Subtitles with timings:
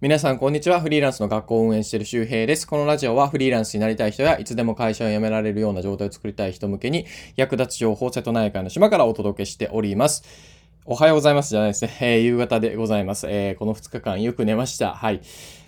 [0.00, 0.80] 皆さん、こんにちは。
[0.80, 2.68] フリーランスの学校を運営している周平です。
[2.68, 7.04] このラジオはフリーランスになりたい人や、いつでも会社を辞められるような状態を作りたい人向けに、
[7.34, 10.22] 役立つ情報を瀬戸内海の島からお届けしております。
[10.84, 11.96] おはようございますじゃないですね。
[12.00, 13.26] えー、夕方でございます。
[13.28, 14.94] えー、この2日間よく寝ました。
[14.94, 15.20] はい。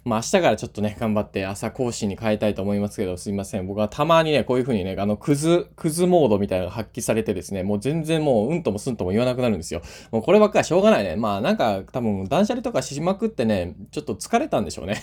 [0.04, 3.66] まあ明日からちょっとね、頑張って朝講師に変えたいと思いますけど、すいません。
[3.66, 9.82] 僕はたまにね、こういう風にね、あの、クズ、クズモードみたいなのが発揮されてですね、もう全然もう、うんともすんとも言わなくなるんですよ。
[10.10, 11.16] もうこればっかりしょうがないね。
[11.16, 15.02] まあなんか多分断捨離とかしまくってね、ちょっと疲れたんでしょうね。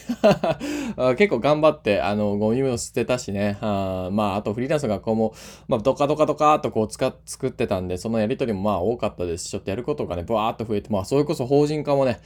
[1.17, 3.57] 結構頑張って、あの、ゴミを捨てたしね。
[3.61, 5.33] あまああとフリーランスの学校も、
[5.67, 12.19] まあドカドカドカーとこう使っ、作ってたんで、そのやりとりもまあ多かったですし、ちょっとやることがね、ブワーっと増えて、まあそれこそ法人化もね、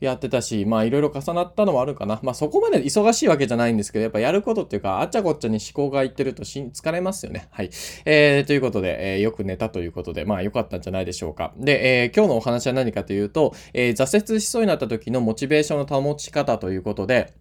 [0.00, 2.20] やってたし、まあいろいろ重なったのもあるかな。
[2.22, 7.48] まあそこまで忙しいわけじゃないんですけど、やっぱやることっていうか、あっちゃこっちゃに思考がいってるとし疲れますよね。
[7.50, 7.70] はい。
[8.04, 11.52] えー、ということで、えー、よく寝たということで、まあ良かったんじゃないでしょうか。
[11.56, 17.34] で、えー、今日のお話は何かというと、えー、挫折しそうになった時のモチベーションの保ち方ということで、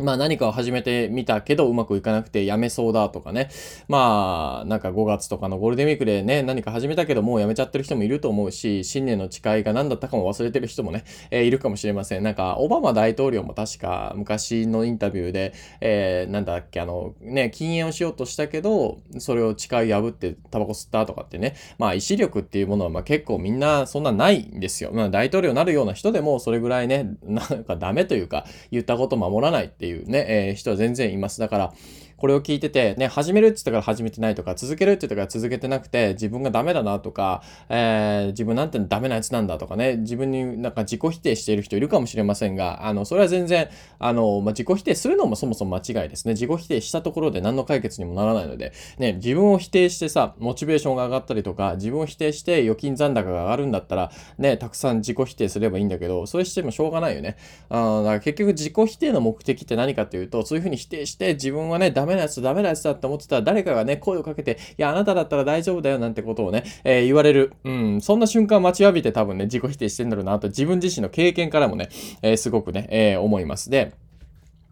[0.00, 3.50] まあ何かを始めてみたけどうまくいかなくてやめそうだとかね。
[3.88, 12.22] まあなんか5月とかのゴールデンウィークでね、何か始めたけどもうやめちゃってる人もいると思うし、新年の誓いが何だったかも忘れてる人もね、えー、いるかもしれません。
[12.22, 24.90] なんかオバマ大統領も確か昔のインタビューで、えー、なんだっけ、あのね、禁煙をしようとしたけど、それを誓い破ってタバコ吸ったとかってね、まあ意志力っていうものはまあ結構みんなそんなないんですよ。
[24.92, 31.40] まあ大統領になるような人でもそれぐらいね、なんかダメというか言ったこと守らないっていうね、えー、人は全然います。
[31.40, 31.74] だから、
[32.20, 46.34] これを聞いてて、ね、始めるって言ったから始めてないとか、続けるって言ったから続けてなくて、自分がダメだなとか、えー、自分なんてダメなやつなんだとかね、自分になんか自己否定している人いるかもしれませんが、あの、それは全然、あの、まあ、自己否定するのもそもそも間違いですね。
[46.34, 57.36] 自己否定したところで何の解決にもならないので、ね、自分を否定してさ、モチベーションが上がったりとか、自分を否定して預金残高が上がるんだったら、ね、たくさん自己否定すればいいんだけど、それしてもしょうがないよね。
[57.68, 67.52] あだから結局自己否定の目的って何かっていうと、そういうふうに否定して、自分はね、ダメメなやつ、ダメなやつだって思ってたら、誰かがね、声をかけて、いや、あなただったら大丈夫だよなんてことをね、えー、言われる。
[67.64, 71.88] うん、そんな瞬間待ちわびて多分ね、自己否定してんだろうなと、自分自身の経験からもね、
[72.22, 73.70] えー、すごくね、えー、思います。
[73.70, 73.92] で、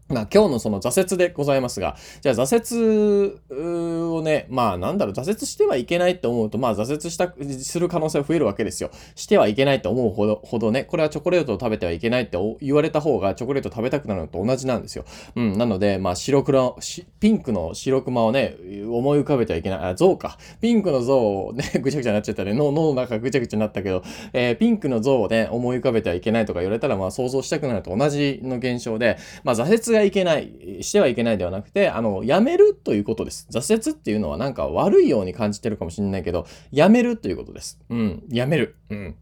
[0.08, 7.32] まあ今日のその挫折でございますが、じゃあ挫折をね、まあなんだろう、挫折してはいけないって思うと、まあ挫折した、
[7.62, 8.90] する可能性は増えるわけですよ。
[9.14, 15.04] してはいけないと思うほど、ほどね、これはチョコレートを食べてはいけないって言われた方がチョコレート食べたくなるのと同じなんですよ。
[15.36, 16.78] うん、なので、まあ白黒、
[17.20, 18.56] ピンクの白熊をね、
[18.88, 20.38] 思い浮かべてはいけない、あ、象か。
[20.60, 24.02] ピンクの象をね、 ぐちゃぐちゃになっちゃったね、脳の中ぐちゃぐちゃになったけど、
[24.32, 33.46] えー、ピンクの象をね、思い浮かべてはいけないとか言われたら、まあ想像したくなると同じの現象で、まあ挫折ががいけない、してはいけないではなくて、あの、やめるということです。
[33.50, 37.78] 挫折っていうのはなんか悪いように感じてるかもしれないけど、やめるということです。
[37.90, 38.76] うん、やめる。
[38.90, 39.16] うん。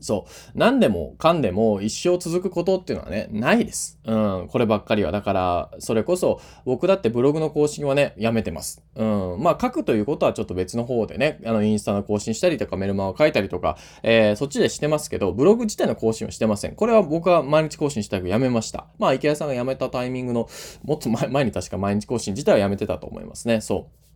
[0.00, 0.30] そう。
[0.54, 3.98] 何でもかんでも一生続くことっていうのはね、ないです。
[4.04, 4.14] う
[4.44, 4.48] ん。
[4.48, 5.12] こればっかりは。
[5.12, 8.82] だから、それこそ、僕だってブログの更新はね、やめてます。
[8.94, 9.36] うん。
[9.40, 16.74] まあ、書くということはちょっと別の方でね、あの、インスタの更新したりとか、メルマを書いたりとか、えー、そっちでしてますけど、ブログ自体の更新はしてません。
[16.74, 18.86] これは僕は毎日更新したくやめました。
[18.98, 20.48] まあ、池谷さんが辞めたタイミングの、
[20.84, 23.60] もっと前前に確か毎日更新自体はやめてたと思いますね。
[23.60, 24.07] そう。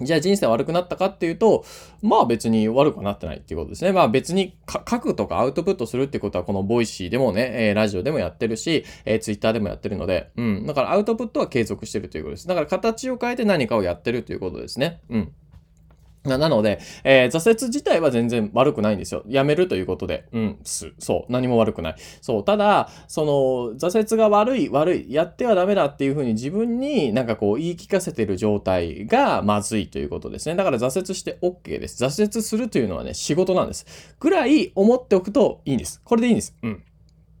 [0.00, 1.64] じゃあ人生悪くなったかっていうと、
[2.02, 3.92] まあ別に悪くはなってないっていうことですね。
[3.92, 10.66] まあ別に書くとかアウトプットするってことはこの Voicy でもね、えー、ラジオでもやってるし、えー、ツイッターでもやってるので、うん。
[10.66, 12.46] だからアウトプットは継続してるということです。
[12.46, 15.00] だから形を変えて何かをやってるということですね。
[15.10, 15.32] うん。
[16.24, 19.22] なので、えー、挫折自体は全然悪くないんですよ。
[19.26, 20.26] やめるということで。
[20.32, 20.92] うん、す。
[20.98, 21.32] そう。
[21.32, 21.94] 何も悪くない。
[22.20, 22.44] そう。
[22.44, 23.32] ただ、その、
[23.78, 30.56] 挫折が悪い、悪い、やってはダメだっていうふうに自分になんかこう言い聞かせてる状態がまずいということですね。
[30.56, 32.04] だから挫折して OK です。
[32.04, 34.14] 挫折するというのはね、仕事なんです。
[34.20, 36.02] ぐらい思っておくといいんです。
[36.04, 36.54] これでいいんです。
[36.62, 36.82] うん。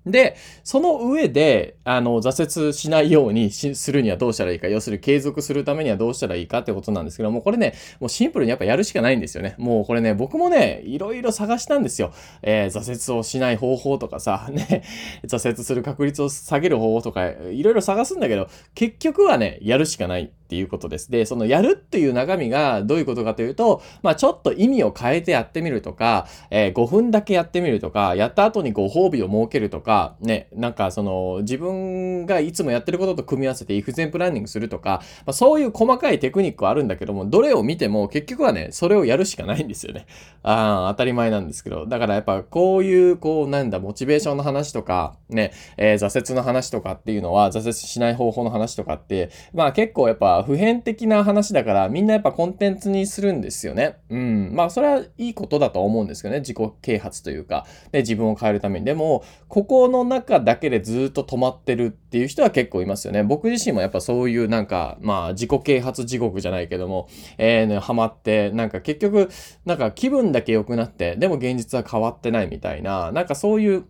[0.06, 9.54] で、その上で、あの、挫折しないようにするにはどうしたらいいか、要するに継続するためにはどうしたらいいかってことなんですけども、これね、もうシンプルにやっぱやるしかないんですよね。
[9.58, 12.12] もうこれね、僕もね、いろいろ探したんですよ。
[12.42, 14.82] えー、挫折をしない方法とかさ、 ね、
[15.24, 20.30] 挫折する確率を下げる方法とか、いろいろ探すんだけど、結局はね、やるしかない。
[20.50, 21.12] っていうことです。
[21.12, 29.89] で、そのやるっていう中身がどういうことかというと、まあちょっと意味を変えてやってみるとか、えー、5分だけやってみるとか、やった後にご褒美を設けるとか、
[30.20, 40.06] ね、なんかその自分がいつもやってることと組み合わせてイフゼンプランニングするとか、まあ、そういう細かいテクニックはあるんだけども、どれを見ても結局はね、それをやるしかないんですよね。
[40.42, 41.86] ああ、当たり前なんですけど。
[41.86, 53.98] だからやっぱこういう、こうなんだ、モチベーションの話とか、ね、えー、挫折の話とかっていうのは、挫折しない方法の話とかって、まあ結構やっぱぱ普遍的な話だからみんなやっぱコンテンツにするんですよね。
[54.10, 54.50] うん。
[54.54, 56.40] まあそれはいいことだと思うんですけどね。
[56.40, 58.86] 自己啓発というか、で自分を変えるために。
[58.86, 63.22] でも、ここの中だけでずっと止まってるっていう人は結構いますよね。
[63.22, 69.28] 僕自身もやっぱそういうなんか、まあ自己啓発地獄じゃないけども、えー、ね、ハマって、なんか結局、
[69.64, 73.84] なんか気分だけ良くなって、でも現実は変わってないみたいな、なんかそういう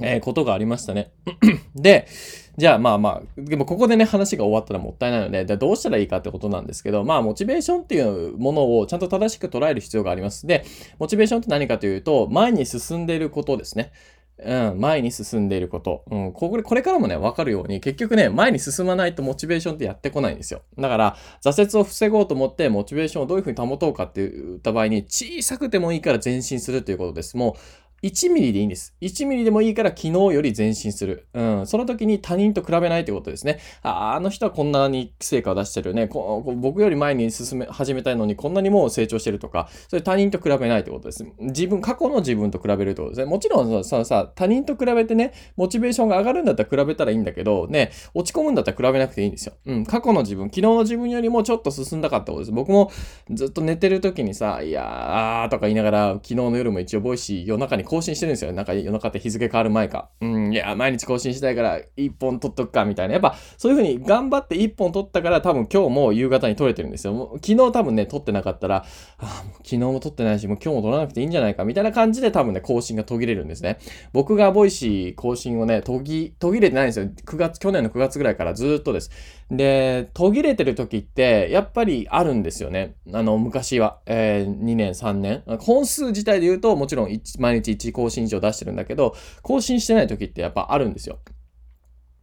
[0.00, 1.10] えー、ことがありましたね。
[1.74, 2.06] で、
[2.56, 10.46] じゃあまあまあ、でもここでね、話が終わったらもったいないので、でどうしたらいいかってことなんですけど、まあ、モチベーションっていうものをちゃんと正しく捉える必要があります。
[10.46, 10.64] で、
[10.98, 13.92] モチベーションって何かというと、前に進んでいることですね。
[14.44, 16.04] うん、前に進んでいること。
[16.10, 20.62] うん、これ、からもね、わかるように、結局ね、前に進まないとモチベーションってやってこないんですよ。
[20.78, 27.36] だから、挫折を防ごうと思って、モチベーションをどういうふうに保とうかって言った場合に、小さくてもいいから前進するということです。
[27.36, 28.94] もう、1ミリでいいんです。
[29.00, 31.26] 1ミリでもいいから昨日より前進する。
[31.34, 31.66] うん。
[31.66, 33.58] その時に他人と比べないということですね。
[33.82, 36.06] ああの人はこんなに成果を出してるね。
[36.06, 41.26] 僕より前に進め、始めたいのにこんなにもう成長してるとか、それ他人と比べないということです。
[41.40, 43.24] 自分、過去の自分と比べるということですね。
[43.24, 49.54] もちろんさ、さ、他人と比べてね、モチベーションが上がるんだったら比べたらいいんだけど、ね、落ち込むんだったら比べなくていいんですよ。
[49.66, 49.84] うん。
[49.84, 52.52] 過去の自分、昨日の自分よりもちょっと進んだかったことです。
[52.52, 52.92] 僕も
[53.30, 58.52] ずっと寝てる時にさ、いやーとか言いながら、昨日の夜も一応 Voicy 夜中に更新してるんですよ。
[58.52, 60.10] なんか夜中って日付変わる前か。
[60.20, 63.14] うん、いや、毎日更新したいから一本撮っとくか、みたいな。
[63.14, 67.30] やっぱ、そういう風に頑張って一本撮ったから多分今日も夕方に撮れてるんですよ。
[67.36, 68.84] 昨日多分ね、撮ってなかったら、
[69.18, 73.78] あ昨日も撮ってないし、もう今日も撮らなくていいんじゃないか、みたいな感じで多分ね、更新が途切れるんですね。
[74.12, 77.06] 僕が Voicy 更新をね、途切、途切れてないんですよ。
[77.06, 79.10] 9月、去年の9月ぐらいからずっとです。
[79.50, 82.96] で、途切れてる時って、やっぱりあるんですよね。
[83.12, 85.42] あの、昔は、えー、2年、3年。
[85.60, 91.18] 本数自体で言うと、もちろん毎日1更新以上出してるんだけど、更新してない時ってやっぱあるんですよ。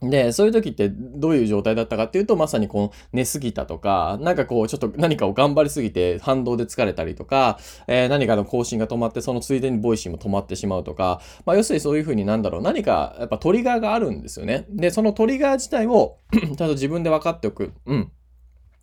[0.10, 14.66] で、そういう時ってどういう状態だったかっていうと、まさにこう寝すぎたとか、なんかこうちょっと何かを頑張りすぎて反動で疲れたりとか、えー、何かの更新が止まってそのついでに Voicy も止まってしまうとか、まあ要するにそういうふうになんだろう、何かやっぱトリガーがあるんですよね。
[14.70, 17.74] で、そのトリガー自体を ちゃんと自分で分かっておく。
[17.86, 18.12] うん。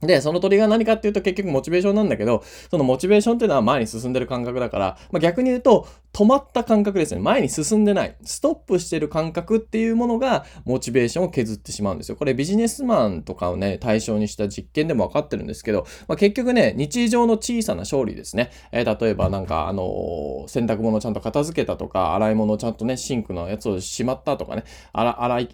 [0.02, 7.20] で、その鳥が何かっていうと結局モチベーションなんだけど、そのモチベーションっていうのは前に進んでる感覚だから、まあ、逆に言うと、止まった感覚ですね。
[7.22, 8.16] 前に進んでない。
[8.22, 12.16] ストップしてる感覚っていうものが、モチベーションを削ってしまうんですよ。
[12.16, 18.50] これビジネスマンとかをね、対象にした実験でも分かってるんですけど、まあ、結局ね、日常の小さな勝利ですね。
[18.72, 25.48] えー、例えばなんか、あのー、洗濯物をちゃんと片付けたとか、洗い物をちゃんとね、シンクのやつをしまったとかね、洗い、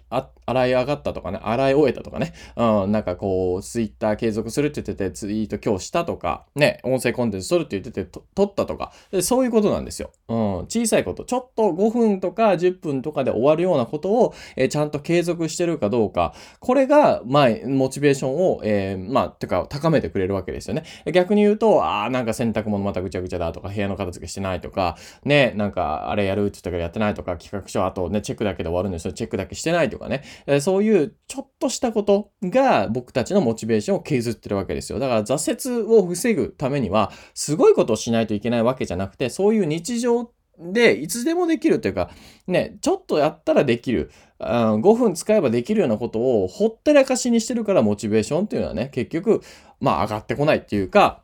[0.45, 8.91] 洗い上がったとかね、洗い終えたとかね、うん、なんかこう、ツイッター継続するって言ってて、ツイート今日したとか、ね、音声コンテンツ撮るって言ってて、撮ったとか、
[9.21, 10.11] そういうことなんですよ。
[10.27, 10.37] うん、
[10.67, 20.83] 小さいこと、ちょっと5分とか10分とかで終わるようなことを、えー、ちゃんと継続してるかどうか、これが、まあ、モチベーションを、えー、まあ、てか、高めてくれるわけですよね。
[21.11, 29.13] 逆に言うと、ああ、なんか洗濯物またぐちゃぐちゃだとか、部屋の片付けしてないとか、ね、なんか、あれやるって言ったからやってないとか、企画書、あとね、チェックだけで終わるんですよ。
[29.13, 34.99] チェックだけしてないとかね、えー、そういうちょっとしたことが僕たちのモチベーションを継続削ってるわけですよ。
[34.99, 42.09] だから挫折を防ぐためには、すごいことをしないといけないわけじゃなくて、そういう日常で、いつでもできるというか、
[42.47, 44.11] ね、ちょっとやったらできる。
[44.39, 49.41] 5分使えばできるようなことをほったらかしにしてるからモチベーションっていうのはね、結局、
[49.79, 51.21] まあ上がってこないっていうか、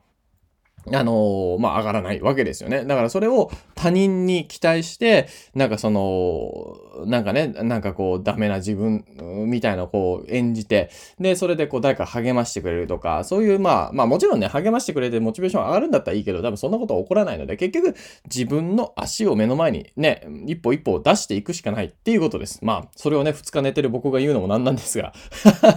[0.94, 2.86] あのー、まあ、上がらないわけですよね。
[2.86, 6.78] だからそれを他人に期待して、なんかその、
[7.08, 9.04] なんかね、なんかこう、ダメな自分
[9.48, 17.96] みたいなこう演じて、で、それでこう、誰か励ましてくれるとか、そういう、まあ、まあもちろんね、励ましてくれてモチベーション上がるんだったらいいけど、多分そんなことは起こらないので、結局
[18.26, 22.60] 自分の足を目の前にね、一歩一歩出していくしかないっていうことです。
[22.62, 25.14] まあ、それをね、二日寝てる僕が言うのもなんなんですが、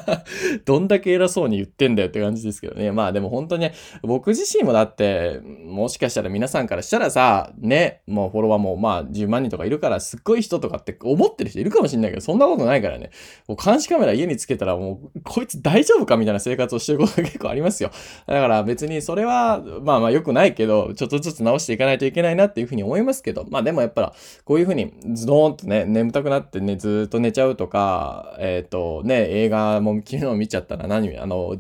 [0.67, 2.93] どんだけ偉そうに言ってんだよって感じですけどね。
[2.93, 13.11] まあでも本当にね、僕自身もだって、って、もしかしたら皆さんからしたらさ、ね、もうフォロワーもまあ10万人とかいるから、すっごい人とかって思ってる人いるかもしんないけど、そんなことないからね。
[13.47, 17.91] もう監視カメラ家につけたらもう、こいつ大丈夫かみたいな生活をしてることが結構ありますよ。
[18.27, 24.15] だから別にそれは、まあまあ良くないけど、ちょっとずつ直していかないといけないなっていうふうに思いますけど、まあでもやっぱ
[24.45, 31.57] こういうふうにズドーンとね、眠たくなってね、ずっと寝ちゃうとか、えっ、ー、とね、映画も昨日見ちゃったら何、あの、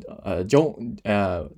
[0.46, 0.96] ジョン、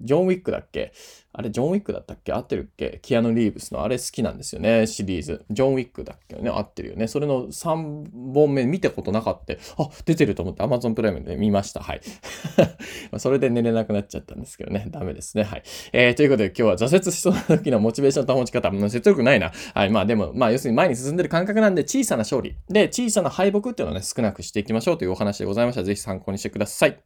[0.01, 0.93] ジョンウィックだっけ？
[1.33, 2.33] あれ、ジョン・ウィックだったっけ？
[2.33, 2.99] 合ってるっけ？
[3.03, 5.45] キアヌ・リーブスのあれ好きなんですよね、シリーズ。
[5.51, 6.51] ジョン・ウィックだっけね？
[6.51, 7.07] 合ってるよね。
[7.07, 9.55] それの3本目見たことなかった。
[9.83, 11.81] あ、出てると思って Amazon プライムで見ました。
[11.81, 12.01] はい。
[13.19, 14.87] それで寝れなくなっちゃったんですけどね。
[14.89, 15.45] ダメですね。
[15.45, 15.63] はい。
[15.93, 19.53] えー、ということで今日は挫折しそうな時のモチベーションの保ち方、説得ないな。
[19.75, 19.91] はい。
[19.91, 22.57] まあでも、まあ要するに前に進んでる感覚なんで小さな勝利。
[22.69, 25.85] で、小さな敗北っていうのをね、少なくしていきましょうというお話でございました。
[25.85, 27.01] ぜひ参考にしてください。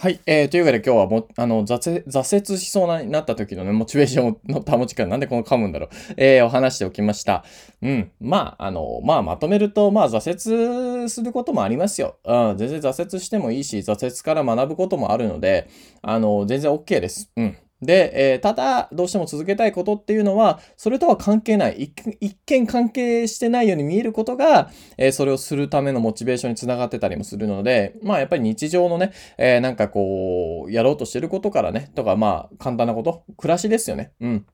[0.00, 0.18] はい。
[0.24, 6.14] えー、というわけで今日はも、あの、挫折しそうになった時のね、モチベーションの保ち方、なんでこの噛むんだろう。
[6.16, 7.44] えー、お話しておきました。
[7.82, 8.10] うん。
[8.18, 12.16] まあ、あの、まあ、まとめると、まあ、挫折することもありますよ。
[12.24, 12.56] うん。
[12.56, 15.68] 全然挫折してもいいし、挫折から学ぶこともあるので、
[16.00, 17.30] あの、全然 OK です。
[17.36, 17.58] うん。
[17.82, 34.12] で、えー、ただ、どうしても続けたいことっていうのは、それとは関係ない、一見関係してないように見えることが、えー、それをするためのモチベーションにつながってたりもするので、まあやっぱり日常のね、えー、なんかこう、やろうとしてることからね、とかまあ簡単なこと、暮らしですよね。
[34.20, 34.46] うん。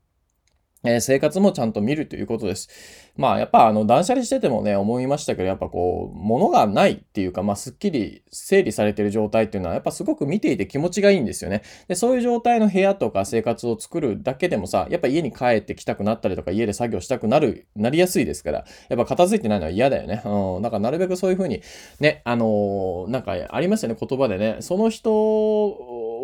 [0.87, 2.69] え生活もちゃんと見るということです。
[3.16, 11.62] まあやっぱあの断捨離しててもね思いましたけどやっぱこう物がないっていうかまあすっきり整理されてる状態っていうのはやっぱすごく見ていて気持ちがいいんですよね。
[11.88, 20.23] でそういう状態の部屋とか生活を作るだけでもさやっぱ家に帰ってきたくなったりとか家で作業したくなるなりやすいですからやっぱ片付いてないのは嫌だよね。
[20.25, 20.62] うん。
[20.62, 21.62] だかなるべくそういう風に
[22.00, 25.66] ねあのー、なんかありますよね言葉でねその人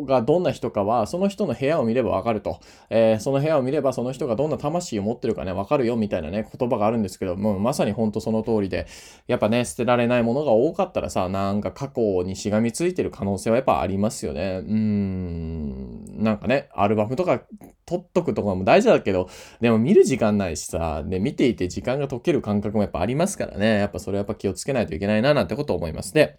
[0.05, 2.61] がどんな人かは、その人の部屋を見ればわかると。
[2.91, 8.87] えー、その部屋を見れば、その人がどんな魂を持ってるかね、わかるよみたいなね、言葉があるんですけど、もうまさにほんとその通りで、
[9.27, 14.63] やっぱね、捨てられないものが多かったらさ、なんか過去にしがみついてる可能性はやっぱありますよね。
[14.65, 17.43] うーん、なんかね、アルバムとか
[17.87, 19.29] 撮っとくとかも大事だけど、
[19.61, 26.15] でも見る時間ないしさ、で、見ていて時間が解ける感覚もやっぱありますからね、やっぱそれはやっぱ気をつけないといけないな、なんてことを思います。
[26.15, 26.39] で、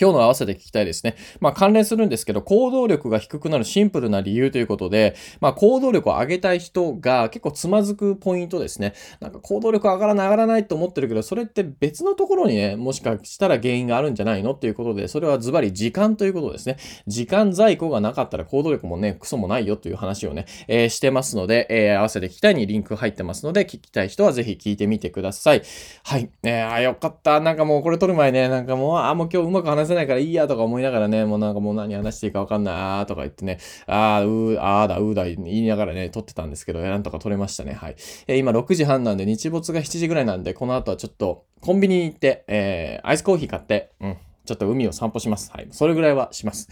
[0.00, 1.16] 今日の合わせて聞きたいですね。
[1.40, 8.94] まあ関連するんですけど、行動力が低くなるシンプルな理由ということで、まあ行動力を上げたい人が結構つまずくポイントですね。
[9.20, 14.52] なんか行動力上がらない上がらないと思ってるけど、それって別のところにね、もしかしたら原因があるんじゃないの？
[14.52, 16.76] っていうことで、それはズバリ時間ということですね。
[17.06, 25.62] 時間在庫がなかったら行動力もね、クソもないよという話をね、えー、してますので、えー、合わせて聞きたいにリンク入ってますので、聞きたい人はぜひ聞いてみてください。
[26.04, 26.30] はい。
[26.42, 27.40] えー、あ、よかった。
[27.40, 37.72] なんかもうこれ撮る前ね、なんかもう、あ、もう今日うまく話話せないからいいやとか思いながらね、もうなんかもう何話していいかわかんない、あーとか言ってね、あー、うー、あーだ、うーだ言いながらね、撮ってたんですけど、なんとか撮れましたね。
[37.72, 37.96] はい。
[38.26, 44.16] えー、今6時半なんで、日没が7時ぐらいなんで、この後はちょっと、コンビニに行って、えー、アイスコーヒー買って、うん。
[44.44, 45.52] ちょっと海を散歩します。
[45.52, 45.68] はい。
[45.70, 46.68] それぐらいはします。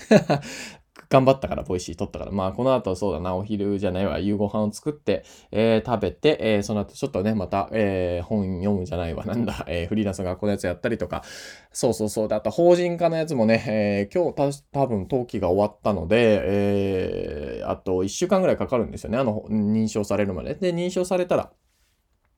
[1.10, 2.30] 頑張ったから、 Voicy 撮ったから。
[2.30, 11.24] まあ、この後そうだな、お昼じゃないわ、夕ご飯を作って、えー、食べて、えー、その後ちょっとね、また、えー、本読むじゃないわ、なんだ、えー、フリーランス学校のやつやったりとか、
[11.72, 12.28] そうそうそう。
[12.28, 19.18] で、あと、法人化のやつもね、えー、今日た、多分、登記が終わったので、えー、あと1週間ぐらいかかるんですよね。
[19.18, 20.54] あの、認証されるまで。
[20.54, 21.50] で、認証されたら、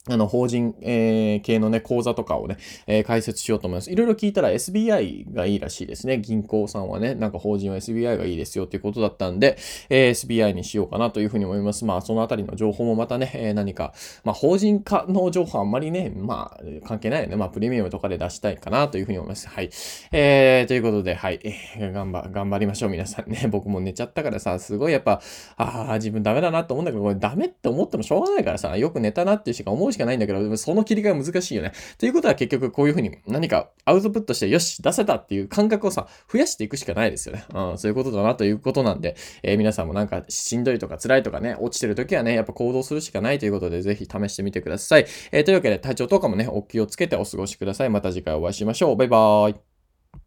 [0.08, 2.56] あの、法人、えー、系のね、口座とかをね、
[2.88, 3.92] えー、解説しようと思います。
[3.92, 6.18] いろいろ聞いたら SBI がいいらしいですね。
[6.18, 9.56] 銀行さんはね、なんか法人は SBI がいいですよっていうことだったんで、
[9.90, 11.84] えー、SBI にしようかなというふうに思います。
[11.84, 13.94] まあ、そのあたりの情報もまたね、え、何か、
[14.24, 17.36] まあ、法人化の情報あんまりね、まあ、関係ないよね。
[17.36, 19.48] まあ、プレミアムとかで出したいかなというふうに思います。
[19.48, 19.70] はい。
[20.10, 21.38] えー、ということで、はい。
[21.44, 23.46] え、頑張、頑張りましょう、皆さんね。
[23.52, 25.22] 僕も寝ちゃったからさ、すごいやっぱ、
[25.58, 31.72] ああ、自分ダメだなと思うんだけど、これダメって思ってもしょうがないからさ、よく寝たなっていうしか思うしかないんだけど、その切り替え難しいよね。
[31.98, 37.44] ということは結局こういうふうに何かアウトプットしてよし、出せたっていう感覚をさ、増やしていくしかないですよね。
[37.54, 45.06] うん、そういうことだなということなんで、えー、皆さんもなんかしんどいとか辛いとかね、落ちてる時はね、やっぱ行動するしかないということで、ぜひ試してみてください。
[45.30, 47.90] えー、というわけで体調とかもね、お気をつけてお過ごしください。
[47.90, 48.96] また次回お会いしましょう。
[48.96, 49.71] バイバーイ。